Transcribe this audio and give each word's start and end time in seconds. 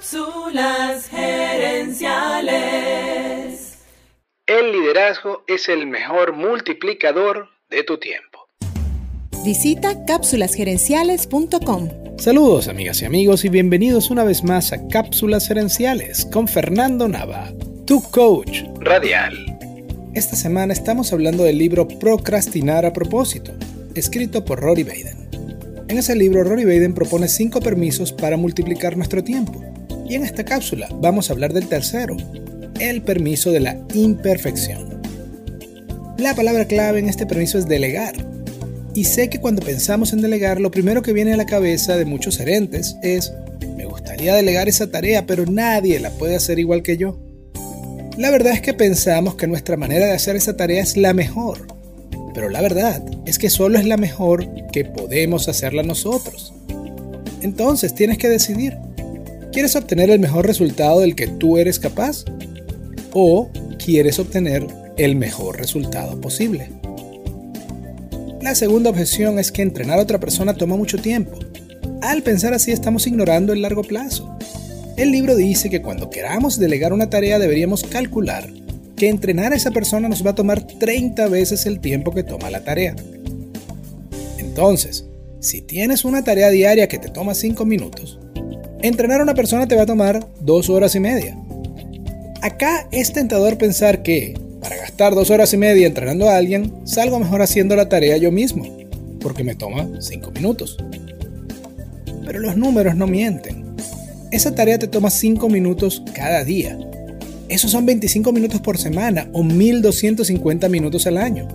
Cápsulas 0.00 1.08
gerenciales. 1.08 2.00
El 4.46 4.72
liderazgo 4.72 5.44
es 5.46 5.68
el 5.68 5.86
mejor 5.86 6.34
multiplicador 6.34 7.48
de 7.68 7.84
tu 7.84 7.98
tiempo. 7.98 8.48
Visita 9.44 10.06
cápsulasgerenciales.com. 10.06 11.90
Saludos 12.16 12.68
amigas 12.68 13.02
y 13.02 13.04
amigos 13.04 13.44
y 13.44 13.50
bienvenidos 13.50 14.10
una 14.10 14.24
vez 14.24 14.42
más 14.42 14.72
a 14.72 14.88
Cápsulas 14.88 15.46
Gerenciales 15.46 16.24
con 16.24 16.48
Fernando 16.48 17.06
Nava, 17.06 17.52
tu 17.84 18.00
coach 18.00 18.62
radial. 18.78 19.36
Esta 20.14 20.34
semana 20.34 20.72
estamos 20.72 21.12
hablando 21.12 21.44
del 21.44 21.58
libro 21.58 21.86
Procrastinar 21.86 22.86
a 22.86 22.94
propósito, 22.94 23.52
escrito 23.94 24.46
por 24.46 24.60
Rory 24.60 24.84
Baden. 24.84 25.28
En 25.88 25.98
ese 25.98 26.16
libro, 26.16 26.42
Rory 26.42 26.64
Baden 26.64 26.94
propone 26.94 27.28
cinco 27.28 27.60
permisos 27.60 28.14
para 28.14 28.38
multiplicar 28.38 28.96
nuestro 28.96 29.22
tiempo. 29.22 29.62
Y 30.10 30.16
en 30.16 30.24
esta 30.24 30.44
cápsula 30.44 30.88
vamos 31.00 31.30
a 31.30 31.34
hablar 31.34 31.52
del 31.52 31.68
tercero, 31.68 32.16
el 32.80 33.00
permiso 33.00 33.52
de 33.52 33.60
la 33.60 33.78
imperfección. 33.94 35.00
La 36.18 36.34
palabra 36.34 36.64
clave 36.64 36.98
en 36.98 37.08
este 37.08 37.26
permiso 37.26 37.58
es 37.58 37.68
delegar. 37.68 38.14
Y 38.92 39.04
sé 39.04 39.30
que 39.30 39.38
cuando 39.38 39.62
pensamos 39.62 40.12
en 40.12 40.20
delegar, 40.20 40.60
lo 40.60 40.72
primero 40.72 41.02
que 41.02 41.12
viene 41.12 41.32
a 41.32 41.36
la 41.36 41.46
cabeza 41.46 41.96
de 41.96 42.06
muchos 42.06 42.38
gerentes 42.38 42.96
es, 43.04 43.32
me 43.76 43.84
gustaría 43.84 44.34
delegar 44.34 44.68
esa 44.68 44.90
tarea, 44.90 45.26
pero 45.26 45.46
nadie 45.46 46.00
la 46.00 46.10
puede 46.10 46.34
hacer 46.34 46.58
igual 46.58 46.82
que 46.82 46.96
yo. 46.96 47.16
La 48.18 48.32
verdad 48.32 48.52
es 48.52 48.60
que 48.62 48.74
pensamos 48.74 49.36
que 49.36 49.46
nuestra 49.46 49.76
manera 49.76 50.06
de 50.06 50.14
hacer 50.14 50.34
esa 50.34 50.56
tarea 50.56 50.82
es 50.82 50.96
la 50.96 51.14
mejor, 51.14 51.68
pero 52.34 52.48
la 52.48 52.60
verdad 52.60 53.00
es 53.26 53.38
que 53.38 53.48
solo 53.48 53.78
es 53.78 53.84
la 53.84 53.96
mejor 53.96 54.48
que 54.72 54.84
podemos 54.84 55.48
hacerla 55.48 55.84
nosotros. 55.84 56.52
Entonces 57.42 57.94
tienes 57.94 58.18
que 58.18 58.28
decidir, 58.28 58.76
¿quieres 59.52 59.76
obtener 59.76 60.10
el 60.10 60.18
mejor 60.18 60.46
resultado 60.46 61.00
del 61.00 61.14
que 61.14 61.26
tú 61.26 61.58
eres 61.58 61.78
capaz? 61.78 62.24
¿O 63.12 63.50
quieres 63.84 64.18
obtener 64.18 64.66
el 64.96 65.16
mejor 65.16 65.58
resultado 65.58 66.20
posible? 66.20 66.70
La 68.40 68.54
segunda 68.54 68.90
objeción 68.90 69.38
es 69.38 69.52
que 69.52 69.62
entrenar 69.62 69.98
a 69.98 70.02
otra 70.02 70.20
persona 70.20 70.54
toma 70.54 70.76
mucho 70.76 70.98
tiempo. 70.98 71.38
Al 72.00 72.22
pensar 72.22 72.54
así 72.54 72.72
estamos 72.72 73.06
ignorando 73.06 73.52
el 73.52 73.62
largo 73.62 73.82
plazo. 73.82 74.36
El 74.96 75.12
libro 75.12 75.36
dice 75.36 75.68
que 75.68 75.82
cuando 75.82 76.10
queramos 76.10 76.58
delegar 76.58 76.92
una 76.92 77.10
tarea 77.10 77.38
deberíamos 77.38 77.84
calcular 77.84 78.48
que 78.96 79.08
entrenar 79.08 79.52
a 79.52 79.56
esa 79.56 79.70
persona 79.70 80.08
nos 80.08 80.24
va 80.24 80.30
a 80.30 80.34
tomar 80.34 80.62
30 80.66 81.26
veces 81.28 81.64
el 81.64 81.80
tiempo 81.80 82.12
que 82.12 82.22
toma 82.22 82.50
la 82.50 82.64
tarea. 82.64 82.94
Entonces, 84.38 85.06
si 85.40 85.62
tienes 85.62 86.04
una 86.04 86.22
tarea 86.22 86.50
diaria 86.50 86.86
que 86.86 86.98
te 86.98 87.08
toma 87.08 87.34
5 87.34 87.64
minutos, 87.64 88.18
entrenar 88.82 89.20
a 89.20 89.24
una 89.24 89.34
persona 89.34 89.66
te 89.66 89.76
va 89.76 89.82
a 89.82 89.86
tomar 89.86 90.26
2 90.40 90.70
horas 90.70 90.94
y 90.94 91.00
media. 91.00 91.36
Acá 92.42 92.88
es 92.90 93.12
tentador 93.12 93.58
pensar 93.58 94.02
que, 94.02 94.34
para 94.60 94.76
gastar 94.76 95.14
2 95.14 95.30
horas 95.30 95.52
y 95.52 95.56
media 95.56 95.86
entrenando 95.86 96.28
a 96.28 96.36
alguien, 96.36 96.72
salgo 96.84 97.18
mejor 97.18 97.42
haciendo 97.42 97.76
la 97.76 97.88
tarea 97.88 98.16
yo 98.16 98.32
mismo, 98.32 98.64
porque 99.20 99.44
me 99.44 99.54
toma 99.54 99.88
5 100.00 100.30
minutos. 100.32 100.76
Pero 102.24 102.40
los 102.40 102.56
números 102.56 102.96
no 102.96 103.06
mienten. 103.06 103.64
Esa 104.30 104.54
tarea 104.54 104.78
te 104.78 104.88
toma 104.88 105.10
5 105.10 105.48
minutos 105.48 106.02
cada 106.14 106.44
día 106.44 106.78
esos 107.50 107.72
son 107.72 107.84
25 107.84 108.32
minutos 108.32 108.60
por 108.60 108.78
semana 108.78 109.28
o 109.32 109.42
1250 109.42 110.68
minutos 110.68 111.08
al 111.08 111.18
año. 111.18 111.48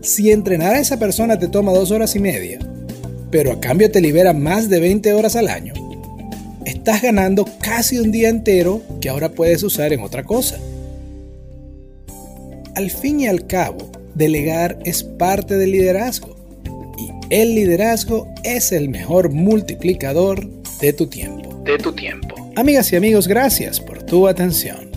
Si 0.00 0.30
entrenar 0.30 0.76
a 0.76 0.80
esa 0.80 0.96
persona 0.96 1.36
te 1.40 1.48
toma 1.48 1.72
dos 1.72 1.90
horas 1.90 2.14
y 2.14 2.20
media, 2.20 2.60
pero 3.28 3.50
a 3.50 3.58
cambio 3.58 3.90
te 3.90 4.00
libera 4.00 4.32
más 4.32 4.68
de 4.68 4.78
20 4.78 5.12
horas 5.14 5.34
al 5.34 5.48
año, 5.48 5.74
estás 6.68 7.02
ganando 7.02 7.46
casi 7.60 7.98
un 7.98 8.12
día 8.12 8.28
entero 8.28 8.82
que 9.00 9.08
ahora 9.08 9.30
puedes 9.30 9.62
usar 9.62 9.92
en 9.92 10.00
otra 10.02 10.24
cosa. 10.24 10.58
Al 12.74 12.90
fin 12.90 13.20
y 13.20 13.26
al 13.26 13.46
cabo, 13.46 13.90
delegar 14.14 14.78
es 14.84 15.02
parte 15.02 15.56
del 15.56 15.72
liderazgo 15.72 16.36
y 16.98 17.10
el 17.34 17.54
liderazgo 17.54 18.28
es 18.44 18.72
el 18.72 18.88
mejor 18.88 19.30
multiplicador 19.30 20.48
de 20.80 20.92
tu 20.92 21.06
tiempo. 21.06 21.62
De 21.64 21.78
tu 21.78 21.92
tiempo. 21.92 22.34
Amigas 22.56 22.92
y 22.92 22.96
amigos, 22.96 23.28
gracias 23.28 23.80
por 23.80 24.02
tu 24.02 24.28
atención. 24.28 24.90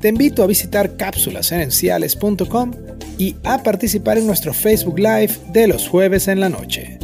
Te 0.00 0.08
invito 0.08 0.42
a 0.42 0.46
visitar 0.46 0.96
cápsulasgerenciales.com 0.96 2.72
y 3.18 3.36
a 3.44 3.62
participar 3.62 4.18
en 4.18 4.26
nuestro 4.26 4.52
Facebook 4.52 4.98
Live 4.98 5.32
de 5.52 5.68
los 5.68 5.88
jueves 5.88 6.28
en 6.28 6.40
la 6.40 6.48
noche. 6.48 6.98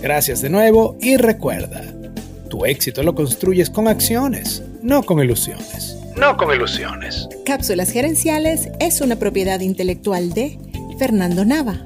Gracias 0.00 0.42
de 0.42 0.50
nuevo 0.50 0.96
y 1.00 1.16
recuerda, 1.16 1.82
tu 2.54 2.64
éxito 2.64 3.02
lo 3.02 3.16
construyes 3.16 3.68
con 3.68 3.88
acciones, 3.88 4.62
no 4.80 5.02
con 5.02 5.18
ilusiones. 5.18 5.96
No 6.16 6.36
con 6.36 6.54
ilusiones. 6.54 7.28
Cápsulas 7.44 7.90
Gerenciales 7.90 8.68
es 8.78 9.00
una 9.00 9.16
propiedad 9.16 9.58
intelectual 9.58 10.32
de 10.34 10.56
Fernando 10.96 11.44
Nava. 11.44 11.84